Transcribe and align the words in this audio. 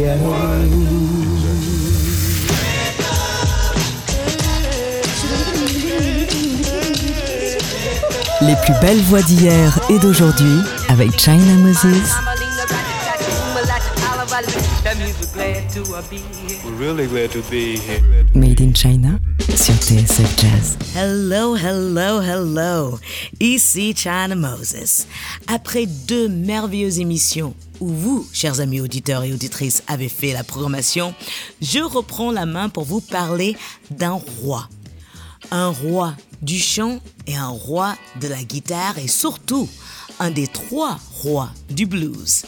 Les 0.00 0.06
plus 8.64 8.72
belles 8.80 9.02
voix 9.02 9.20
d'hier 9.20 9.78
et 9.90 9.98
d'aujourd'hui 9.98 10.60
avec 10.88 11.20
China 11.20 11.52
Moses. 11.58 12.14
Made 18.34 18.60
in 18.62 18.72
China 18.72 19.18
sur 19.54 19.74
TSF 19.74 20.40
Jazz. 20.40 20.78
Hello, 20.96 21.54
hello, 21.54 22.22
hello. 22.22 22.98
Ici 23.38 23.94
China 23.94 24.34
Moses. 24.34 25.06
Après 25.46 25.84
deux 25.84 26.28
merveilleuses 26.30 27.00
émissions 27.00 27.54
où 27.80 27.88
vous, 27.88 28.28
chers 28.32 28.60
amis 28.60 28.80
auditeurs 28.80 29.24
et 29.24 29.32
auditrices, 29.32 29.82
avez 29.86 30.08
fait 30.08 30.32
la 30.32 30.44
programmation, 30.44 31.14
je 31.60 31.80
reprends 31.80 32.30
la 32.30 32.46
main 32.46 32.68
pour 32.68 32.84
vous 32.84 33.00
parler 33.00 33.56
d'un 33.90 34.20
roi. 34.42 34.68
Un 35.50 35.68
roi 35.68 36.14
du 36.42 36.58
chant 36.58 37.00
et 37.26 37.36
un 37.36 37.48
roi 37.48 37.96
de 38.20 38.28
la 38.28 38.42
guitare 38.42 38.98
et 38.98 39.08
surtout 39.08 39.68
un 40.18 40.30
des 40.30 40.46
trois 40.46 40.98
rois 41.22 41.50
du 41.70 41.86
blues. 41.86 42.44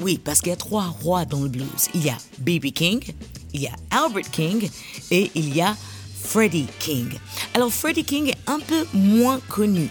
Oui, 0.00 0.18
parce 0.22 0.40
qu'il 0.40 0.50
y 0.50 0.54
a 0.54 0.56
trois 0.56 0.86
rois 0.86 1.24
dans 1.24 1.40
le 1.40 1.48
blues. 1.48 1.88
Il 1.94 2.04
y 2.04 2.10
a 2.10 2.16
B.B. 2.38 2.72
King, 2.72 3.04
il 3.52 3.62
y 3.62 3.66
a 3.68 3.76
Albert 3.90 4.30
King 4.30 4.68
et 5.10 5.30
il 5.34 5.54
y 5.54 5.60
a 5.60 5.76
Freddie 6.22 6.66
King. 6.80 7.08
Alors 7.54 7.72
Freddie 7.72 8.04
King 8.04 8.30
est 8.30 8.50
un 8.50 8.58
peu 8.58 8.86
moins 8.94 9.40
connu. 9.48 9.88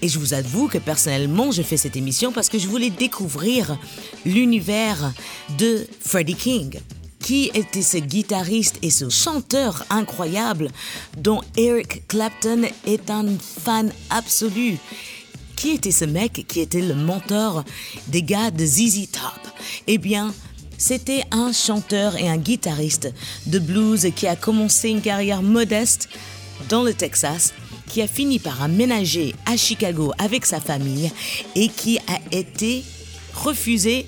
Et 0.00 0.08
je 0.08 0.18
vous 0.18 0.34
avoue 0.34 0.68
que 0.68 0.78
personnellement, 0.78 1.50
je 1.50 1.62
fais 1.62 1.76
cette 1.76 1.96
émission 1.96 2.32
parce 2.32 2.48
que 2.48 2.58
je 2.58 2.68
voulais 2.68 2.90
découvrir 2.90 3.76
l'univers 4.24 5.12
de 5.58 5.86
Freddie 6.00 6.34
King. 6.34 6.78
Qui 7.20 7.50
était 7.52 7.82
ce 7.82 7.98
guitariste 7.98 8.78
et 8.80 8.90
ce 8.90 9.08
chanteur 9.10 9.84
incroyable 9.90 10.70
dont 11.18 11.42
Eric 11.56 12.06
Clapton 12.06 12.62
est 12.86 13.10
un 13.10 13.26
fan 13.40 13.92
absolu 14.08 14.78
qui 15.56 15.70
était 15.70 15.90
ce 15.90 16.04
mec 16.04 16.46
qui 16.46 16.60
était 16.60 16.80
le 16.80 16.94
mentor 16.94 17.64
des 18.06 18.22
gars 18.22 18.52
de 18.52 18.64
ZZ 18.64 19.10
Top? 19.10 19.52
Eh 19.88 19.98
bien, 19.98 20.32
c'était 20.78 21.24
un 21.32 21.52
chanteur 21.52 22.16
et 22.16 22.28
un 22.28 22.36
guitariste 22.36 23.12
de 23.46 23.58
blues 23.58 24.06
qui 24.14 24.28
a 24.28 24.36
commencé 24.36 24.88
une 24.88 25.02
carrière 25.02 25.42
modeste 25.42 26.08
dans 26.68 26.84
le 26.84 26.94
Texas, 26.94 27.52
qui 27.88 28.02
a 28.02 28.06
fini 28.06 28.38
par 28.38 28.62
aménager 28.62 29.34
à 29.46 29.56
Chicago 29.56 30.12
avec 30.18 30.46
sa 30.46 30.60
famille 30.60 31.10
et 31.54 31.68
qui 31.68 31.98
a 31.98 32.36
été 32.36 32.84
refusé 33.34 34.06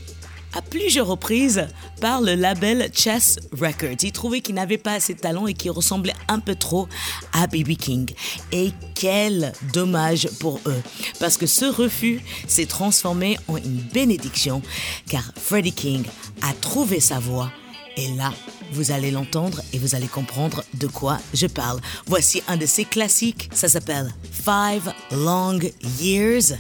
à 0.53 0.62
plusieurs 0.62 1.06
reprises 1.06 1.67
par 2.00 2.20
le 2.20 2.34
label 2.34 2.91
Chess 2.92 3.39
Records. 3.53 4.03
Il 4.03 4.12
trouvait 4.12 4.41
qu'il 4.41 4.55
n'avait 4.55 4.78
pas 4.78 4.95
assez 4.95 5.14
de 5.14 5.20
talent 5.20 5.47
et 5.47 5.55
qu'il 5.55 5.70
ressemblait 5.70 6.14
un 6.28 6.41
peu 6.41 6.55
trop 6.55 6.89
à 7.33 7.47
B.B. 7.47 7.77
King. 7.77 8.11
Et 8.53 8.72
quel 8.95 9.53
dommage 9.72 10.28
pour 10.41 10.61
eux, 10.67 10.83
parce 11.19 11.37
que 11.37 11.47
ce 11.47 11.65
refus 11.65 12.20
s'est 12.48 12.67
transformé 12.67 13.39
en 13.48 13.56
une 13.56 13.81
bénédiction, 13.92 14.62
car 15.09 15.33
Freddie 15.37 15.72
King 15.72 16.05
a 16.42 16.53
trouvé 16.53 17.00
sa 17.00 17.19
voix. 17.19 17.50
Et 17.96 18.08
là, 18.16 18.33
vous 18.72 18.92
allez 18.92 19.10
l'entendre 19.10 19.62
et 19.72 19.78
vous 19.78 19.94
allez 19.94 20.06
comprendre 20.06 20.64
de 20.74 20.86
quoi 20.86 21.19
je 21.34 21.46
parle. 21.46 21.80
Voici 22.06 22.42
un 22.48 22.56
de 22.56 22.66
ses 22.66 22.84
classiques, 22.84 23.50
ça 23.52 23.69
s'appelle 23.69 24.12
Five 24.30 24.92
Long 25.10 25.58
Years 26.00 26.52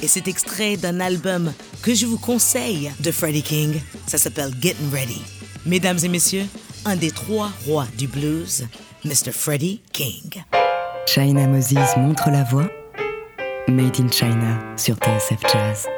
et 0.00 0.08
c'est 0.08 0.28
extrait 0.28 0.76
d'un 0.76 1.00
album 1.00 1.52
que 1.82 1.94
je 1.94 2.06
vous 2.06 2.18
conseille 2.18 2.90
de 3.00 3.10
Freddie 3.10 3.42
King, 3.42 3.80
ça 4.06 4.18
s'appelle 4.18 4.52
Getting 4.60 4.90
Ready. 4.90 5.20
Mesdames 5.66 5.98
et 6.02 6.08
messieurs, 6.08 6.46
un 6.84 6.96
des 6.96 7.10
trois 7.10 7.50
rois 7.66 7.86
du 7.96 8.06
blues, 8.06 8.66
Mr. 9.04 9.32
Freddie 9.32 9.80
King. 9.92 10.42
China 11.06 11.46
Moses 11.46 11.96
montre 11.96 12.30
la 12.30 12.44
voix. 12.44 12.68
Made 13.68 14.00
in 14.00 14.08
China 14.08 14.58
sur 14.76 14.96
TSF 14.96 15.40
Jazz. 15.52 15.97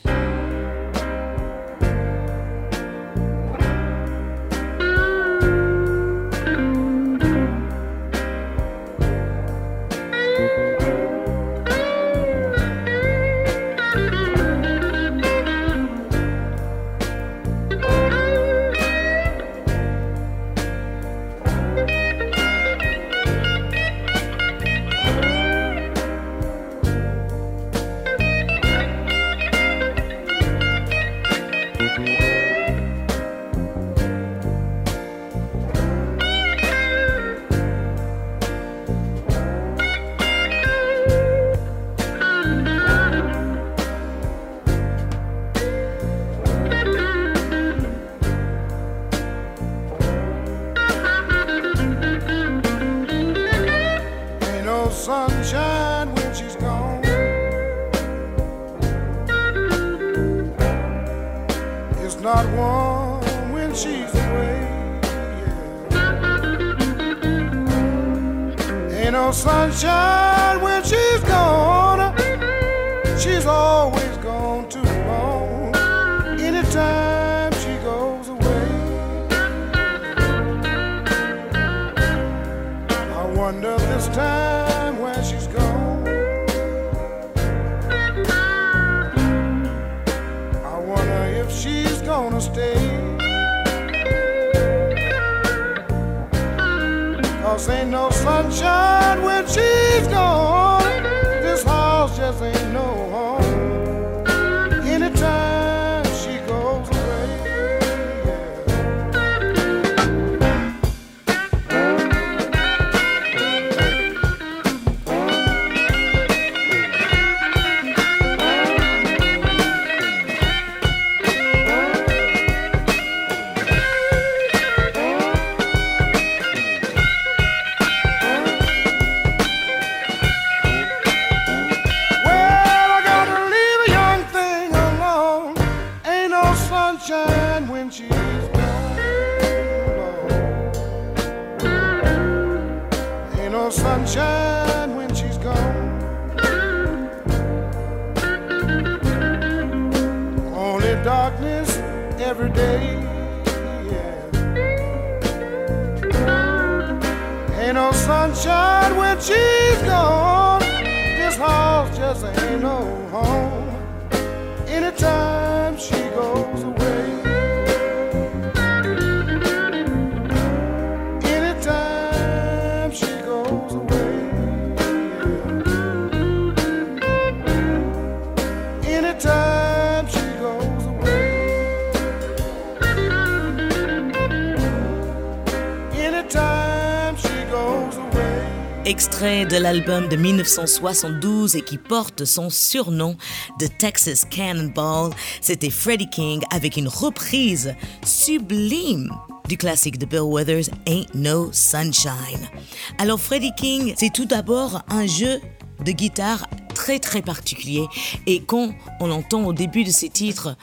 album 189.71 190.09
de 190.09 190.17
1972 190.17 191.55
et 191.55 191.61
qui 191.61 191.77
porte 191.77 192.25
son 192.25 192.49
surnom 192.49 193.15
de 193.57 193.67
Texas 193.67 194.25
Cannonball. 194.29 195.11
C'était 195.39 195.69
Freddie 195.69 196.09
King 196.09 196.41
avec 196.51 196.75
une 196.75 196.89
reprise 196.89 197.73
sublime 198.05 199.09
du 199.47 199.55
classique 199.57 199.97
de 199.97 200.05
Bill 200.05 200.23
Withers, 200.23 200.69
Ain't 200.87 201.15
No 201.15 201.53
Sunshine. 201.53 202.49
Alors 202.97 203.21
Freddie 203.21 203.53
King, 203.55 203.93
c'est 203.95 204.11
tout 204.11 204.25
d'abord 204.25 204.81
un 204.89 205.07
jeu 205.07 205.39
de 205.85 205.93
guitare 205.93 206.49
très 206.75 206.99
très 206.99 207.21
particulier 207.21 207.85
et 208.27 208.43
quand 208.43 208.73
on 208.99 209.07
l'entend 209.07 209.45
au 209.45 209.53
début 209.53 209.85
de 209.85 209.91
ses 209.91 210.09
titres, 210.09 210.57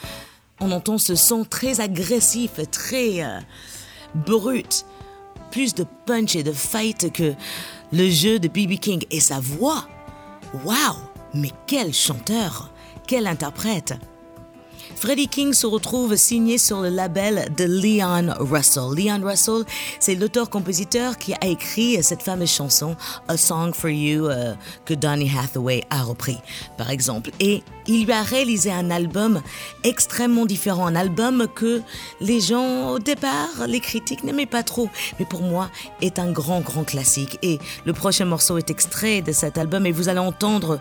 on 0.60 0.70
entend 0.70 0.98
ce 0.98 1.14
son 1.14 1.44
très 1.44 1.80
agressif, 1.80 2.60
très 2.70 3.24
euh, 3.24 3.40
brut 4.14 4.84
plus 5.50 5.74
de 5.74 5.84
punch 6.06 6.36
et 6.36 6.42
de 6.42 6.52
fight 6.52 7.12
que 7.12 7.34
le 7.92 8.10
jeu 8.10 8.38
de 8.38 8.48
BB 8.48 8.78
King 8.78 9.04
et 9.10 9.20
sa 9.20 9.40
voix. 9.40 9.86
Waouh 10.64 10.96
Mais 11.34 11.50
quel 11.66 11.92
chanteur 11.92 12.70
Quel 13.06 13.26
interprète 13.26 13.94
Freddie 15.00 15.28
King 15.28 15.52
se 15.52 15.64
retrouve 15.64 16.16
signé 16.16 16.58
sur 16.58 16.80
le 16.80 16.88
label 16.88 17.54
de 17.56 17.64
Leon 17.64 18.34
Russell. 18.40 18.96
Leon 18.96 19.20
Russell, 19.24 19.64
c'est 20.00 20.16
l'auteur-compositeur 20.16 21.18
qui 21.18 21.34
a 21.34 21.46
écrit 21.46 22.02
cette 22.02 22.20
fameuse 22.20 22.50
chanson 22.50 22.96
A 23.28 23.36
Song 23.36 23.72
for 23.72 23.90
You 23.90 24.26
euh, 24.26 24.54
que 24.84 24.94
Donny 24.94 25.30
Hathaway 25.30 25.84
a 25.90 26.02
repris, 26.02 26.38
par 26.76 26.90
exemple. 26.90 27.30
Et 27.38 27.62
il 27.86 28.06
lui 28.06 28.12
a 28.12 28.22
réalisé 28.22 28.72
un 28.72 28.90
album 28.90 29.40
extrêmement 29.84 30.46
différent, 30.46 30.88
un 30.88 30.96
album 30.96 31.46
que 31.54 31.80
les 32.20 32.40
gens 32.40 32.90
au 32.90 32.98
départ, 32.98 33.66
les 33.68 33.80
critiques 33.80 34.24
n'aimaient 34.24 34.46
pas 34.46 34.64
trop, 34.64 34.90
mais 35.20 35.24
pour 35.24 35.42
moi 35.42 35.70
est 36.02 36.18
un 36.18 36.32
grand 36.32 36.60
grand 36.60 36.82
classique. 36.82 37.38
Et 37.42 37.60
le 37.84 37.92
prochain 37.92 38.24
morceau 38.24 38.58
est 38.58 38.68
extrait 38.68 39.22
de 39.22 39.30
cet 39.30 39.58
album 39.58 39.86
et 39.86 39.92
vous 39.92 40.08
allez 40.08 40.18
entendre 40.18 40.80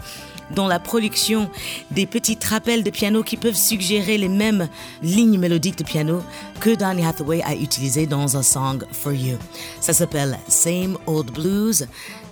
dans 0.55 0.67
la 0.67 0.79
production 0.79 1.49
des 1.91 2.05
petits 2.05 2.37
rappels 2.49 2.83
de 2.83 2.89
piano 2.89 3.21
qui 3.21 3.37
peuvent 3.37 3.55
suggérer 3.55 4.06
les 4.15 4.29
mêmes 4.29 4.69
lignes 5.01 5.39
mélodiques 5.39 5.79
de 5.79 5.83
piano 5.83 6.21
que 6.59 6.75
Donny 6.75 7.03
Hathaway 7.03 7.41
a 7.43 7.55
utilisé 7.55 8.05
dans 8.05 8.37
un 8.37 8.43
Song 8.43 8.85
for 8.91 9.11
You. 9.11 9.37
Ça 9.81 9.91
s'appelle 9.91 10.37
Same 10.47 10.97
Old 11.07 11.31
Blues. 11.31 11.87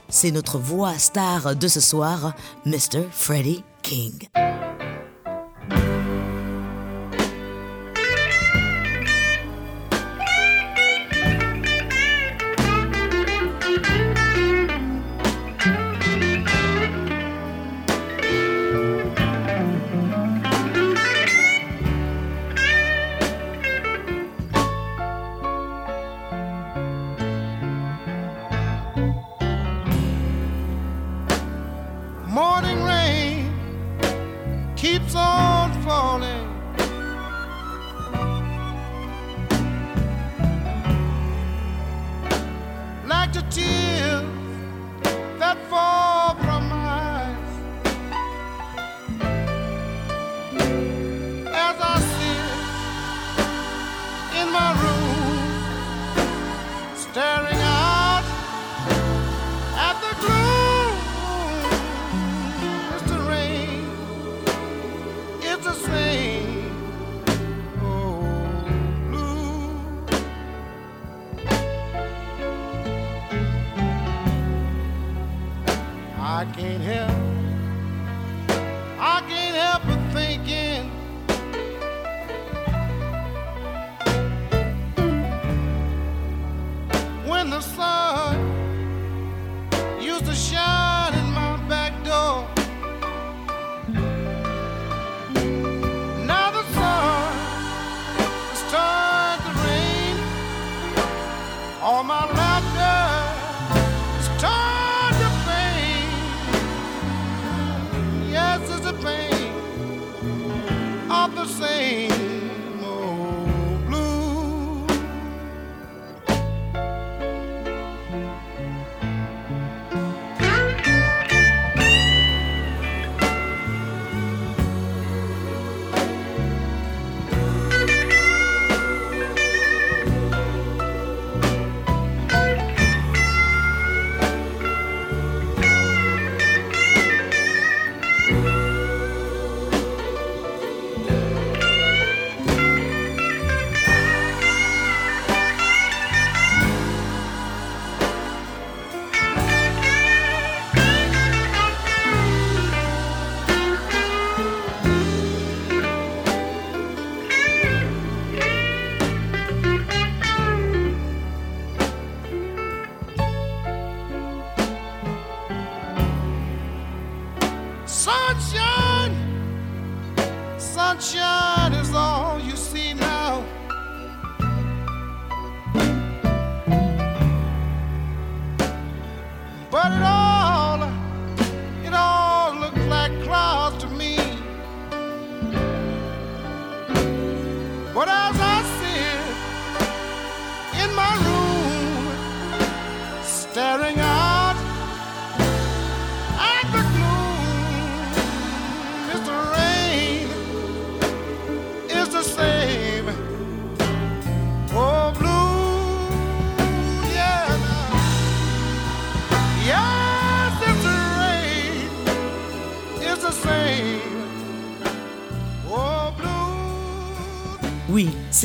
C'est 0.07 0.31
notre 0.31 0.59
voix 0.59 0.93
star 0.97 1.55
de 1.55 1.67
ce 1.67 1.81
soir, 1.81 2.33
Mr. 2.65 3.03
Freddie 3.11 3.63
King. 3.81 4.29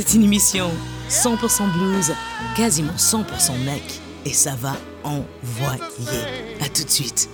C'est 0.03 0.15
une 0.15 0.25
émission 0.25 0.71
100% 1.11 1.73
blues, 1.73 2.15
quasiment 2.57 2.95
100% 2.97 3.63
mec, 3.67 3.83
et 4.25 4.33
ça 4.33 4.55
va 4.55 4.75
envoyer. 5.05 6.25
À 6.59 6.71
tout 6.71 6.85
de 6.85 6.89
suite. 6.89 7.29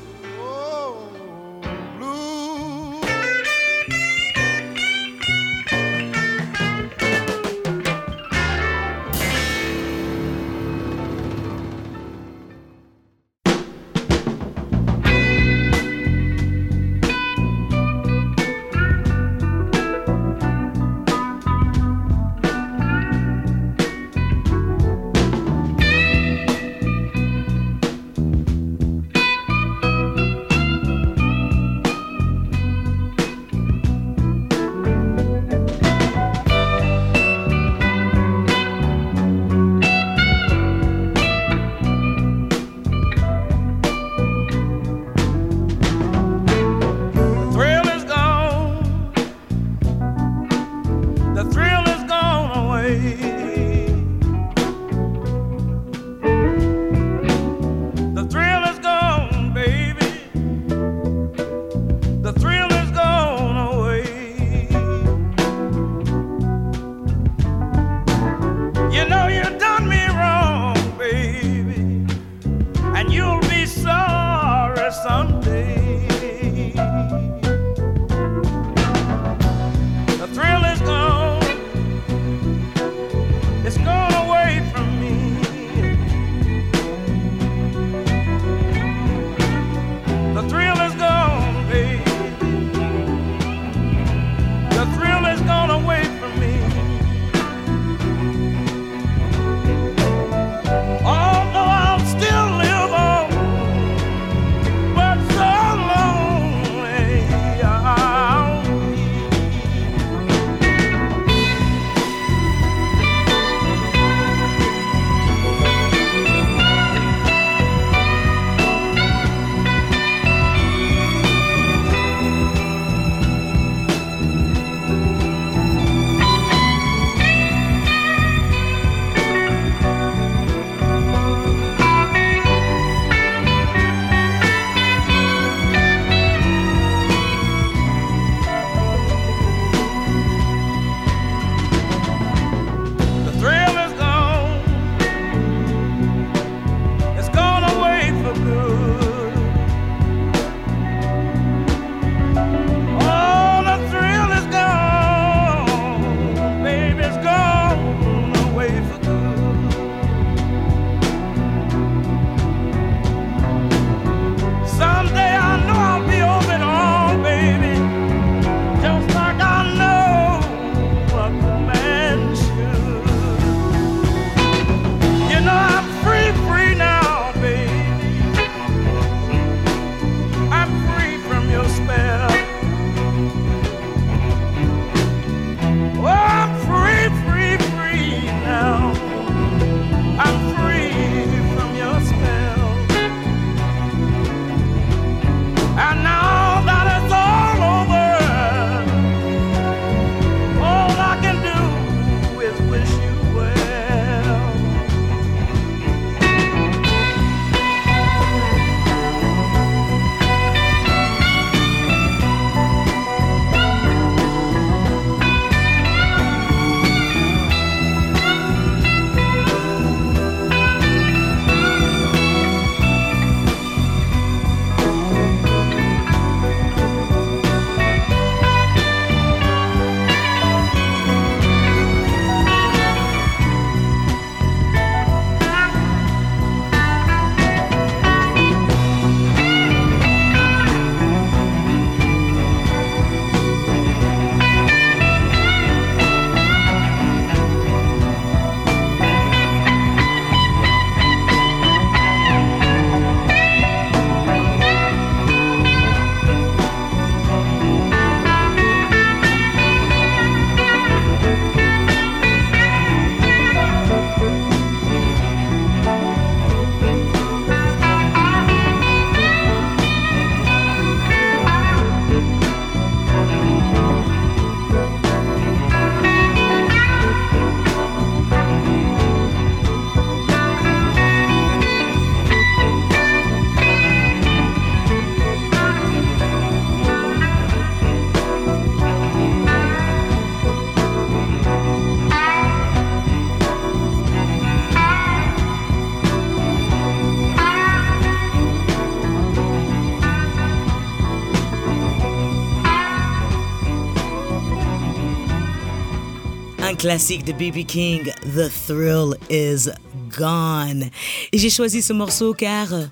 Classique 306.87 307.25
de 307.25 307.33
BB 307.33 307.65
King, 307.65 308.13
The 308.37 308.49
Thrill 308.69 309.17
is 309.29 309.69
Gone. 310.17 310.89
Et 311.33 311.39
j'ai 311.39 311.51
choisi 311.51 311.83
ce 311.83 311.93
morceau 311.93 312.33
car 312.33 312.73
euh, 312.73 312.85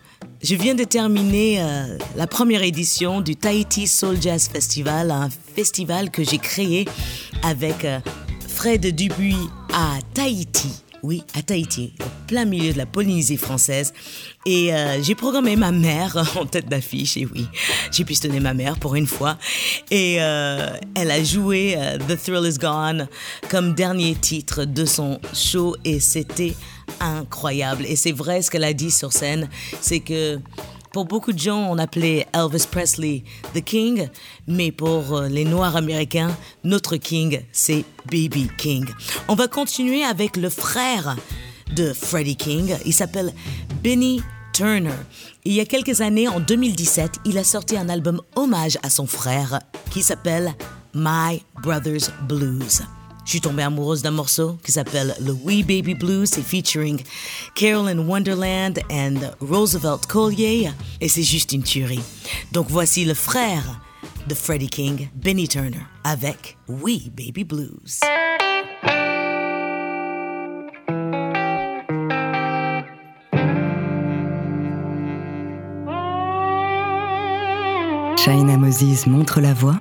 je 0.42 0.56
viens 0.56 0.74
de 0.74 0.82
terminer 0.82 1.62
euh, 1.62 1.96
la 2.16 2.26
première 2.26 2.64
édition 2.64 3.20
du 3.20 3.36
Tahiti 3.36 3.86
Soul 3.86 4.20
Jazz 4.20 4.48
Festival, 4.52 5.12
un 5.12 5.28
festival 5.30 6.10
que 6.10 6.24
j'ai 6.24 6.38
créé 6.38 6.86
avec 7.44 7.84
euh, 7.84 8.00
Fred 8.48 8.84
Dubuis 8.84 9.48
à 9.72 9.98
Tahiti. 10.12 10.83
Oui, 11.04 11.22
à 11.34 11.42
Tahiti, 11.42 11.92
au 12.00 12.26
plein 12.26 12.46
milieu 12.46 12.72
de 12.72 12.78
la 12.78 12.86
Polynésie 12.86 13.36
française. 13.36 13.92
Et 14.46 14.72
euh, 14.72 15.02
j'ai 15.02 15.14
programmé 15.14 15.54
ma 15.54 15.70
mère 15.70 16.16
en 16.40 16.46
tête 16.46 16.66
d'affiche, 16.66 17.18
et 17.18 17.26
oui, 17.26 17.46
j'ai 17.92 18.06
pistonné 18.06 18.40
ma 18.40 18.54
mère 18.54 18.78
pour 18.78 18.94
une 18.94 19.06
fois. 19.06 19.36
Et 19.90 20.16
euh, 20.20 20.66
elle 20.94 21.10
a 21.10 21.22
joué 21.22 21.74
euh, 21.76 21.98
The 21.98 22.16
Thrill 22.16 22.50
Is 22.50 22.56
Gone 22.56 23.06
comme 23.50 23.74
dernier 23.74 24.14
titre 24.14 24.64
de 24.64 24.86
son 24.86 25.20
show, 25.34 25.76
et 25.84 26.00
c'était 26.00 26.54
incroyable. 27.00 27.84
Et 27.86 27.96
c'est 27.96 28.12
vrai 28.12 28.40
ce 28.40 28.50
qu'elle 28.50 28.64
a 28.64 28.72
dit 28.72 28.90
sur 28.90 29.12
scène, 29.12 29.50
c'est 29.82 30.00
que 30.00 30.40
pour 30.94 31.06
beaucoup 31.06 31.32
de 31.32 31.38
gens, 31.40 31.66
on 31.72 31.78
appelait 31.78 32.24
Elvis 32.32 32.68
Presley 32.70 33.24
The 33.52 33.64
King, 33.64 34.08
mais 34.46 34.70
pour 34.70 35.16
euh, 35.16 35.26
les 35.26 35.44
Noirs 35.44 35.74
américains, 35.74 36.30
notre 36.62 36.96
King, 36.98 37.42
c'est 37.50 37.84
Baby 38.06 38.48
King. 38.56 38.86
On 39.26 39.34
va 39.34 39.48
continuer 39.48 40.04
avec 40.04 40.36
le 40.36 40.48
frère 40.48 41.16
de 41.74 41.92
Freddie 41.92 42.36
King. 42.36 42.76
Il 42.86 42.94
s'appelle 42.94 43.32
Benny 43.82 44.22
Turner. 44.52 44.94
Il 45.44 45.54
y 45.54 45.60
a 45.60 45.64
quelques 45.64 46.00
années, 46.00 46.28
en 46.28 46.38
2017, 46.38 47.22
il 47.24 47.38
a 47.38 47.44
sorti 47.44 47.76
un 47.76 47.88
album 47.88 48.22
hommage 48.36 48.78
à 48.84 48.88
son 48.88 49.08
frère 49.08 49.58
qui 49.90 50.00
s'appelle 50.00 50.54
My 50.94 51.42
Brother's 51.60 52.12
Blues. 52.28 52.82
Je 53.24 53.30
suis 53.30 53.40
tombée 53.40 53.62
amoureuse 53.62 54.02
d'un 54.02 54.10
morceau 54.10 54.58
qui 54.62 54.70
s'appelle 54.70 55.14
Le 55.20 55.32
Wee 55.32 55.62
Baby 55.62 55.94
Blues. 55.94 56.28
C'est 56.30 56.42
featuring 56.42 57.02
Carolyn 57.54 57.98
Wonderland 57.98 58.78
and 58.90 59.16
Roosevelt 59.40 60.06
Collier. 60.06 60.70
Et 61.00 61.08
c'est 61.08 61.22
juste 61.22 61.52
une 61.52 61.62
tuerie. 61.62 62.02
Donc 62.52 62.66
voici 62.68 63.04
le 63.04 63.14
frère 63.14 63.80
de 64.28 64.34
Freddie 64.34 64.68
King, 64.68 65.08
Benny 65.14 65.48
Turner, 65.48 65.80
avec 66.04 66.58
Wee 66.68 67.10
Baby 67.16 67.44
Blues. 67.44 68.00
China 78.16 78.56
Moses 78.56 79.06
montre 79.06 79.40
la 79.40 79.52
voie. 79.52 79.80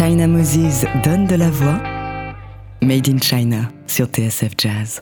China 0.00 0.26
Moses 0.26 0.86
donne 1.04 1.26
de 1.26 1.34
la 1.34 1.50
voix. 1.50 1.78
Made 2.80 3.06
in 3.06 3.18
China 3.18 3.68
sur 3.86 4.06
TSF 4.06 4.54
Jazz. 4.56 4.98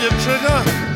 Your 0.00 0.10
trigger. 0.20 0.87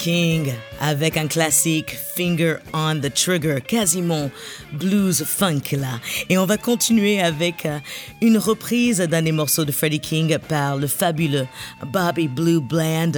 King 0.00 0.50
avec 0.80 1.18
un 1.18 1.26
classique 1.26 1.94
Finger 2.16 2.56
on 2.72 3.00
the 3.00 3.12
Trigger, 3.12 3.60
quasiment 3.60 4.30
blues 4.72 5.22
funk 5.22 5.72
là. 5.72 6.00
Et 6.30 6.38
on 6.38 6.46
va 6.46 6.56
continuer 6.56 7.20
avec 7.20 7.66
euh, 7.66 7.78
une 8.22 8.38
reprise 8.38 8.98
d'un 8.98 9.20
des 9.20 9.32
morceaux 9.32 9.66
de 9.66 9.72
Freddie 9.72 10.00
King 10.00 10.38
par 10.38 10.78
le 10.78 10.86
fabuleux 10.86 11.46
Bobby 11.86 12.28
Blue 12.28 12.60
Bland 12.60 13.12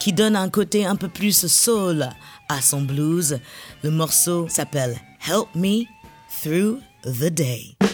qui 0.00 0.12
donne 0.12 0.34
un 0.34 0.48
côté 0.48 0.84
un 0.84 0.96
peu 0.96 1.08
plus 1.08 1.46
soul 1.46 2.08
à 2.48 2.60
son 2.60 2.80
blues. 2.82 3.38
Le 3.84 3.90
morceau 3.92 4.48
s'appelle 4.48 4.96
Help 5.28 5.46
Me 5.54 5.84
Through 6.42 6.80
the 7.04 7.30
Day. 7.30 7.85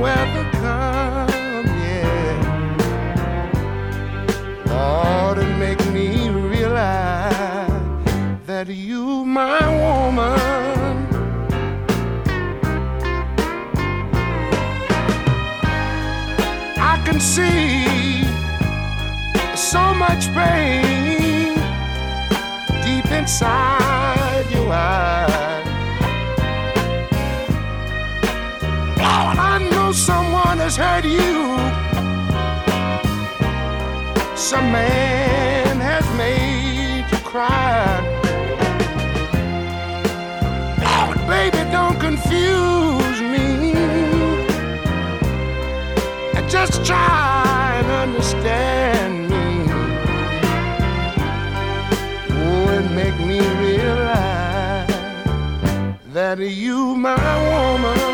weather 0.00 0.44
yeah. 1.66 2.36
Lord, 4.66 5.38
it 5.38 5.56
me 5.92 6.28
realize 6.28 7.70
that 8.46 8.68
you, 8.68 9.24
my 9.24 9.60
woman. 9.84 11.06
I 16.78 17.02
can 17.04 17.20
see 17.20 18.24
so 19.56 19.94
much 19.94 20.28
pain 20.34 21.54
deep 22.84 23.10
inside 23.10 24.46
your 24.50 24.72
eyes. 24.72 25.25
Someone 29.96 30.58
has 30.58 30.76
hurt 30.76 31.04
you. 31.04 31.56
Some 34.36 34.70
man 34.70 35.80
has 35.80 36.04
made 36.16 37.06
you 37.10 37.18
cry. 37.24 38.02
Lord, 40.84 41.18
baby, 41.26 41.62
don't 41.72 41.98
confuse 41.98 43.20
me. 43.22 43.46
Just 46.48 46.84
try 46.86 47.80
and 47.80 47.88
understand 47.90 49.28
me. 49.28 49.72
Oh, 52.30 52.68
and 52.78 52.94
make 52.94 53.18
me 53.18 53.40
realize 53.66 54.88
that 56.12 56.38
you, 56.38 56.94
my 56.94 57.16
woman. 57.50 58.05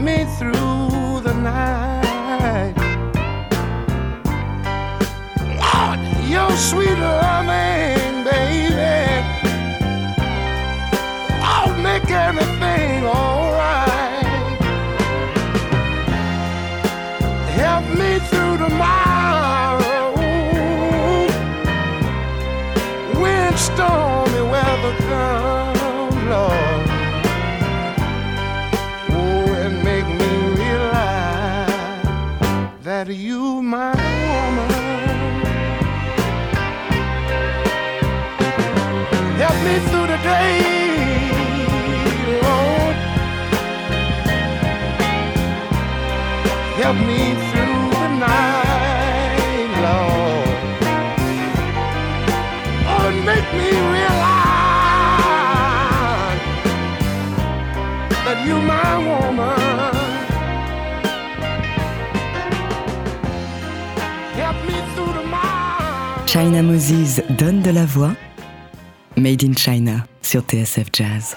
Me 0.00 0.24
through 0.38 1.20
the 1.22 1.34
night. 1.34 2.74
Lord, 5.60 6.00
your 6.28 6.50
sweet 6.56 6.98
loving, 6.98 7.99
China 66.40 66.62
Moses 66.62 67.20
donne 67.36 67.60
de 67.60 67.70
la 67.70 67.84
voix. 67.84 68.16
Made 69.14 69.44
in 69.44 69.52
China 69.54 70.06
sur 70.22 70.40
TSF 70.40 70.88
Jazz. 70.90 71.36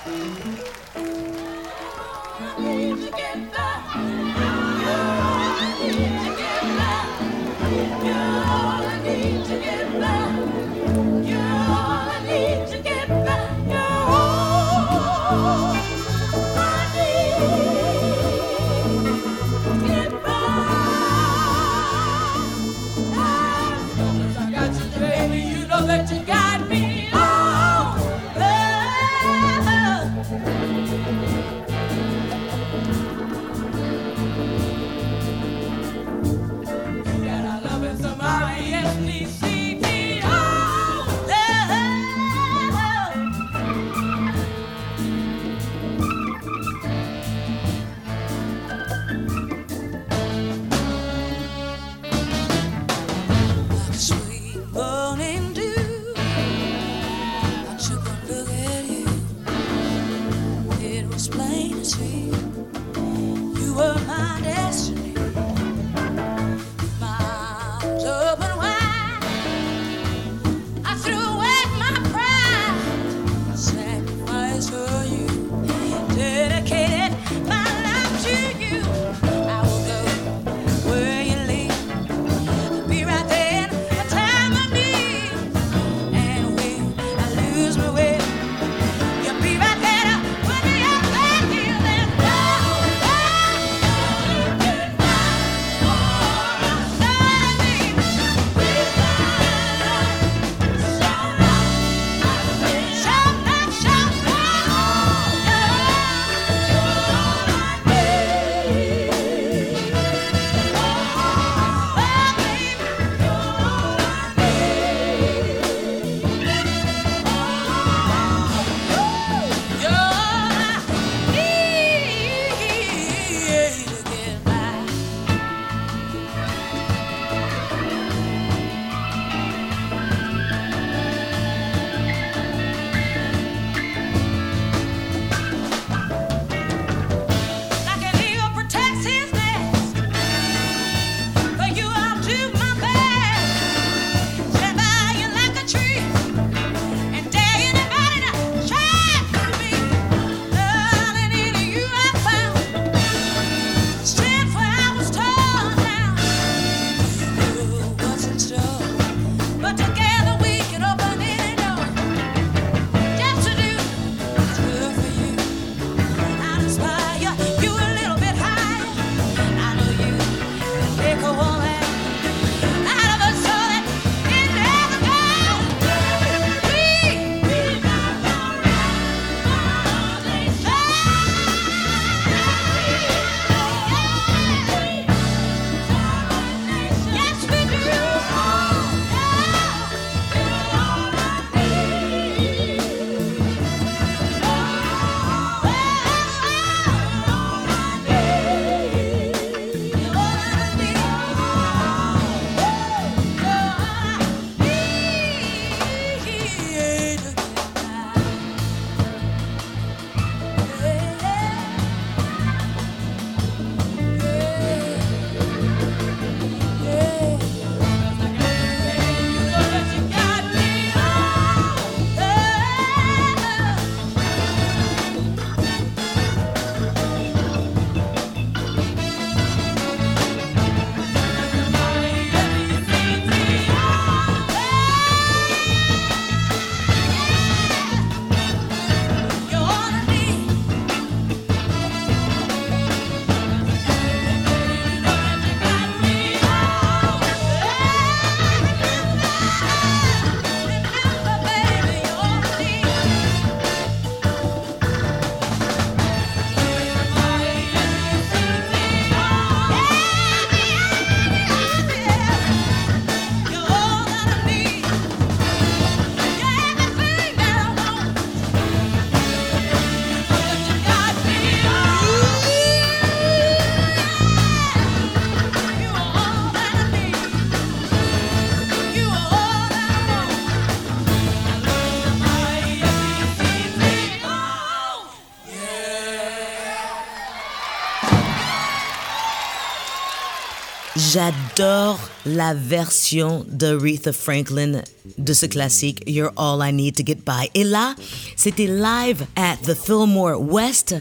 J'adore 291.14 291.99
la 292.26 292.55
version 292.55 293.45
d'Aretha 293.47 294.11
Franklin 294.11 294.82
de 295.20 295.34
ce 295.34 295.45
classique 295.45 296.01
You're 296.07 296.32
All 296.38 296.68
I 296.68 296.74
Need 296.74 296.95
to 296.95 297.03
Get 297.05 297.20
By. 297.24 297.51
Et 297.53 297.64
là, 297.64 297.93
c'était 298.36 298.66
live 298.66 299.24
at 299.36 299.57
the 299.64 299.76
Fillmore 299.76 300.41
West 300.41 300.95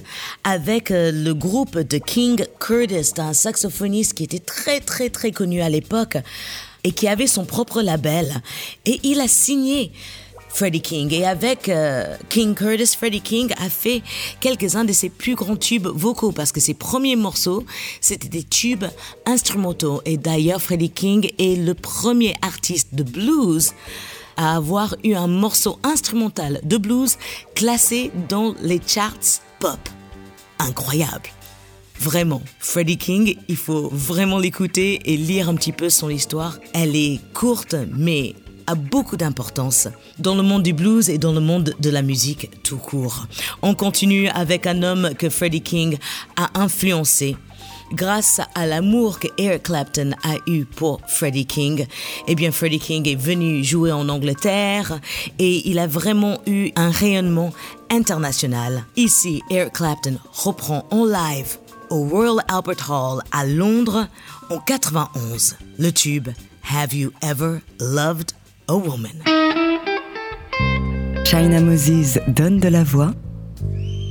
avec 0.45 0.91
euh, 0.91 1.13
le 1.13 1.33
groupe 1.33 1.79
de 1.79 1.97
King 1.97 2.45
Curtis, 2.61 3.13
un 3.17 3.33
saxophoniste 3.33 4.13
qui 4.13 4.25
était 4.25 4.39
très 4.39 4.81
très 4.81 5.09
très 5.09 5.31
connu 5.31 5.63
à 5.63 5.71
l'époque 5.71 6.19
et 6.85 6.93
qui 6.93 7.09
avait 7.09 7.27
son 7.27 7.47
propre 7.47 7.81
label. 7.81 8.43
Et 8.85 9.01
il 9.05 9.19
a 9.19 9.29
signé 9.29 9.93
Freddie 10.53 10.83
King. 10.83 11.13
Et 11.13 11.25
avec 11.25 11.69
euh, 11.69 12.17
King 12.29 12.55
Curtis, 12.55 12.97
Freddie 12.97 13.21
King 13.21 13.53
a 13.59 13.69
fait 13.69 14.03
quelques-uns 14.41 14.85
de 14.85 14.93
ses 14.93 15.09
plus 15.09 15.35
grands 15.35 15.57
tubes 15.57 15.89
vocaux 15.89 16.33
parce 16.33 16.53
que 16.53 16.61
ses 16.61 16.75
premiers 16.75 17.17
morceaux, 17.17 17.65
c'était 18.01 18.29
des 18.29 18.45
tubes 18.45 18.85
instrumentaux. 19.27 20.03
Et 20.05 20.17
d'ailleurs, 20.17 20.61
Freddie 20.61 20.91
King 20.91 21.31
est 21.39 21.57
le 21.57 21.75
premier 21.75 22.35
artiste 22.43 22.95
de 22.95 23.03
blues 23.03 23.73
à 24.37 24.57
avoir 24.57 24.97
eu 25.05 25.15
un 25.15 25.27
morceau 25.27 25.79
instrumental 25.83 26.61
de 26.65 26.77
blues 26.77 27.17
classé 27.55 28.11
dans 28.29 28.55
les 28.63 28.81
charts 28.87 29.41
pop. 29.59 29.79
Incroyable. 30.59 31.29
Vraiment, 31.99 32.43
Freddie 32.59 32.99
King, 32.99 33.37
il 33.49 33.57
faut 33.57 33.89
vraiment 33.93 34.39
l'écouter 34.39 35.01
et 35.05 35.17
lire 35.17 35.49
un 35.49 35.55
petit 35.55 35.73
peu 35.73 35.89
son 35.89 36.11
histoire. 36.11 36.59
Elle 36.75 36.97
est 36.97 37.21
courte, 37.33 37.77
mais 37.97 38.35
a 38.67 38.75
beaucoup 38.75 39.17
d'importance 39.17 39.89
dans 40.19 40.35
le 40.35 40.43
monde 40.43 40.63
du 40.63 40.73
blues 40.73 41.09
et 41.09 41.19
dans 41.19 41.33
le 41.33 41.41
monde 41.41 41.75
de 41.79 41.91
la 41.91 42.03
musique 42.03 42.51
tout 42.63 42.79
court. 42.79 43.27
On 43.63 43.75
continue 43.75 44.29
avec 44.29 44.67
un 44.67 44.83
homme 44.83 45.11
que 45.19 45.29
Freddie 45.29 45.63
King 45.63 45.99
a 46.37 46.61
influencé. 46.61 47.37
Grâce 47.93 48.41
à 48.55 48.67
l'amour 48.67 49.19
que 49.19 49.29
Eric 49.37 49.65
Clapton 49.65 50.13
a 50.23 50.37
eu 50.47 50.65
pour 50.65 51.01
Freddie 51.07 51.45
King, 51.45 51.87
eh 52.27 52.35
bien 52.35 52.51
Freddie 52.51 52.79
King 52.79 53.07
est 53.07 53.17
venu 53.17 53.63
jouer 53.63 53.93
en 53.93 54.09
Angleterre 54.09 54.99
et 55.39 55.69
il 55.69 55.79
a 55.79 55.87
vraiment 55.87 56.39
eu 56.47 56.71
un 56.75 56.91
rayonnement 56.91 57.53
international. 57.91 58.85
Ici, 58.97 59.43
Eric 59.51 59.75
Clapton 59.75 60.17
reprend 60.33 60.87
en 60.91 61.05
live 61.05 61.59
au 61.91 62.05
Royal 62.09 62.43
Albert 62.49 62.91
Hall 62.91 63.21
à 63.31 63.45
Londres 63.45 64.09
en 64.49 64.59
91 64.59 65.57
le 65.79 65.93
tube 65.93 66.29
Have 66.71 66.95
You 66.95 67.13
Ever 67.21 67.59
Loved 67.79 68.33
Woman? 68.77 69.12
China 71.25 71.61
Moses 71.61 72.18
donne 72.29 72.59
de 72.59 72.68
la 72.68 72.85
voix. 72.85 73.12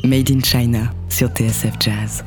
Made 0.03 0.30
in 0.32 0.41
China 0.41 0.91
sur 1.09 1.30
TSF 1.30 1.78
Jazz. 1.80 2.24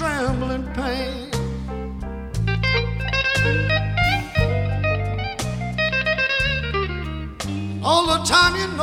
In 0.00 0.64
pain. 0.74 1.28
all 7.82 8.06
the 8.06 8.22
time 8.24 8.54
you 8.54 8.77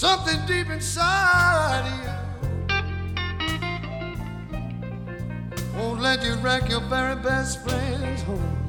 something 0.00 0.40
deep 0.46 0.70
inside 0.70 1.84
you 1.92 2.08
won't 5.78 6.00
let 6.00 6.24
you 6.24 6.36
wreck 6.36 6.70
your 6.70 6.80
very 6.88 7.16
best 7.16 7.62
friends 7.62 8.22
home. 8.22 8.59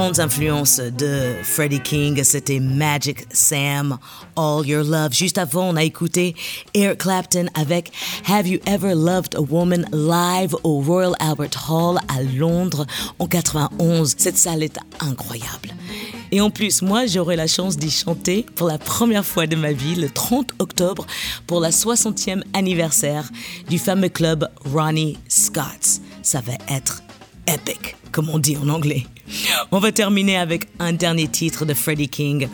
Grandes 0.00 0.18
influences 0.18 0.80
de 0.80 1.34
Freddie 1.42 1.80
King, 1.80 2.24
c'était 2.24 2.58
Magic 2.58 3.26
Sam, 3.32 3.98
All 4.34 4.66
Your 4.66 4.82
Love. 4.82 5.12
Juste 5.12 5.36
avant, 5.36 5.68
on 5.68 5.76
a 5.76 5.82
écouté 5.84 6.34
Eric 6.72 7.00
Clapton 7.00 7.48
avec 7.52 7.92
Have 8.26 8.48
You 8.48 8.60
Ever 8.64 8.94
Loved 8.94 9.34
a 9.34 9.42
Woman 9.42 9.86
live 9.92 10.56
au 10.64 10.80
Royal 10.80 11.12
Albert 11.20 11.68
Hall 11.68 11.98
à 12.08 12.22
Londres 12.22 12.86
en 13.18 13.26
91. 13.26 14.14
Cette 14.16 14.38
salle 14.38 14.62
est 14.62 14.78
incroyable. 15.00 15.74
Et 16.32 16.40
en 16.40 16.48
plus, 16.48 16.80
moi, 16.80 17.04
j'aurai 17.04 17.36
la 17.36 17.46
chance 17.46 17.76
d'y 17.76 17.90
chanter 17.90 18.46
pour 18.54 18.68
la 18.68 18.78
première 18.78 19.26
fois 19.26 19.46
de 19.46 19.54
ma 19.54 19.72
vie 19.72 19.96
le 19.96 20.08
30 20.08 20.52
octobre 20.60 21.06
pour 21.46 21.60
la 21.60 21.72
60e 21.72 22.42
anniversaire 22.54 23.28
du 23.68 23.78
fameux 23.78 24.08
club 24.08 24.48
Ronnie 24.64 25.18
Scott's. 25.28 26.00
Ça 26.22 26.40
va 26.40 26.54
être 26.74 27.02
epic, 27.46 27.96
comme 28.12 28.30
on 28.30 28.38
dit 28.38 28.56
en 28.56 28.70
anglais. 28.70 29.04
On 29.70 29.78
va 29.78 29.92
terminer 29.92 30.36
avec 30.36 30.68
un 30.78 30.92
dernier 30.92 31.28
titre 31.28 31.64
de 31.64 31.74
Freddie 31.74 32.08
King. 32.08 32.48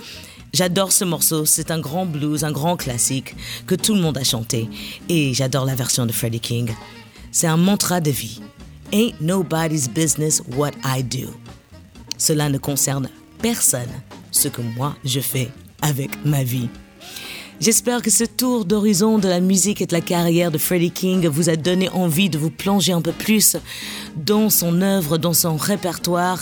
J'adore 0.53 0.93
ce 0.93 1.05
morceau, 1.05 1.45
c'est 1.45 1.71
un 1.71 1.81
grand 1.81 2.07
blues, 2.07 2.45
un 2.45 2.53
grand 2.53 2.77
classique 2.77 3.35
que 3.67 3.75
tout 3.75 3.95
le 3.95 4.01
monde 4.01 4.19
a 4.19 4.25
chanté. 4.25 4.69
Et 5.09 5.35
j'adore 5.35 5.65
la 5.65 5.75
version 5.75 6.07
de 6.07 6.13
Freddie 6.13 6.41
King. 6.41 6.71
C'est 7.31 7.47
un 7.47 7.57
mantra 7.57 8.01
de 8.01 8.11
vie. 8.11 8.41
Ain't 8.93 9.21
nobody's 9.21 9.89
business 9.89 10.43
what 10.57 10.73
I 10.85 11.03
do. 11.03 11.35
Cela 12.19 12.49
ne 12.49 12.59
concerne 12.59 13.11
personne 13.43 13.91
ce 14.31 14.49
que 14.49 14.63
moi 14.63 14.97
je 15.05 15.21
fais 15.21 15.51
avec 15.83 16.11
ma 16.25 16.43
vie. 16.43 16.69
J'espère 17.59 18.03
que 18.03 18.11
ce 18.11 18.25
tour 18.25 18.67
d'horizon 18.67 19.17
de 19.17 19.29
la 19.29 19.41
musique 19.41 19.81
et 19.81 19.87
de 19.87 19.95
la 19.95 20.03
carrière 20.03 20.51
de 20.51 20.59
Freddie 20.59 20.91
King 20.91 21.27
vous 21.27 21.49
a 21.49 21.57
donné 21.57 21.89
envie 21.89 22.29
de 22.29 22.37
vous 22.37 22.51
plonger 22.51 22.93
un 22.93 23.01
peu 23.01 23.13
plus 23.13 23.57
dans 24.15 24.51
son 24.51 24.83
œuvre, 24.83 25.17
dans 25.17 25.33
son 25.33 25.57
répertoire, 25.57 26.41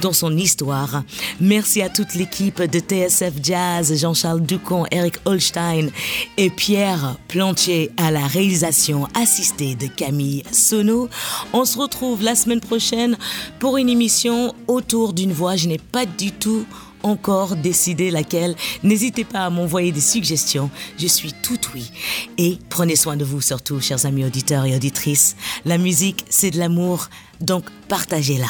dans 0.00 0.12
son 0.12 0.36
histoire. 0.36 1.02
Merci 1.40 1.82
à 1.82 1.88
toute 1.88 2.14
l'équipe 2.14 2.62
de 2.62 2.78
TSF 2.78 3.34
Jazz, 3.42 3.98
Jean-Charles 3.98 4.42
Ducon, 4.42 4.84
Eric 4.92 5.16
Holstein 5.24 5.88
et 6.36 6.50
Pierre 6.50 7.16
Plantier 7.26 7.90
à 7.96 8.12
la 8.12 8.24
réalisation 8.24 9.08
assistée 9.20 9.74
de 9.74 9.88
Camille 9.88 10.44
Sono. 10.52 11.08
On 11.52 11.64
se 11.64 11.76
retrouve 11.76 12.22
la 12.22 12.36
semaine 12.36 12.60
prochaine 12.60 13.18
pour 13.58 13.76
une 13.76 13.88
émission 13.88 14.54
autour 14.68 15.14
d'une 15.14 15.32
voix. 15.32 15.56
Je 15.56 15.66
n'ai 15.66 15.78
pas 15.78 16.06
du 16.06 16.30
tout 16.30 16.64
encore 17.04 17.54
décidé 17.54 18.10
laquelle, 18.10 18.56
n'hésitez 18.82 19.24
pas 19.24 19.44
à 19.44 19.50
m'envoyer 19.50 19.92
des 19.92 20.00
suggestions. 20.00 20.70
Je 20.98 21.06
suis 21.06 21.32
tout 21.32 21.60
oui. 21.74 21.92
Et 22.38 22.58
prenez 22.68 22.96
soin 22.96 23.16
de 23.16 23.24
vous 23.24 23.40
surtout, 23.40 23.80
chers 23.80 24.06
amis 24.06 24.24
auditeurs 24.24 24.64
et 24.64 24.74
auditrices. 24.74 25.36
La 25.64 25.78
musique, 25.78 26.24
c'est 26.28 26.50
de 26.50 26.58
l'amour, 26.58 27.08
donc 27.40 27.64
partagez-la. 27.88 28.48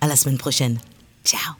À 0.00 0.06
la 0.06 0.16
semaine 0.16 0.38
prochaine. 0.38 0.78
Ciao. 1.24 1.54